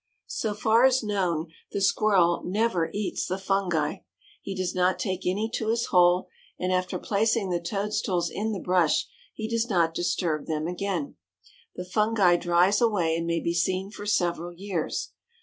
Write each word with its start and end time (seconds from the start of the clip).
So 0.25 0.55
far 0.55 0.83
as 0.83 1.03
known, 1.03 1.51
the 1.73 1.79
Squirrel 1.79 2.41
never 2.43 2.89
eats 2.91 3.27
the 3.27 3.37
fungi. 3.37 3.97
He 4.41 4.55
does 4.55 4.73
not 4.73 4.97
take 4.97 5.27
any 5.27 5.47
to 5.53 5.67
his 5.67 5.85
hole, 5.91 6.27
and 6.57 6.71
after 6.73 6.97
placing 6.97 7.51
the 7.51 7.61
toadstools 7.61 8.31
in 8.31 8.51
the 8.51 8.59
brush 8.59 9.07
he 9.31 9.47
does 9.47 9.69
not 9.69 9.93
disturb 9.93 10.47
them 10.47 10.65
again. 10.65 11.17
The 11.75 11.85
fungi 11.85 12.35
dries 12.37 12.81
away 12.81 13.15
and 13.15 13.27
may 13.27 13.41
be 13.41 13.53
seen 13.53 13.91
for 13.91 14.07
several 14.07 14.55
years. 14.55 15.11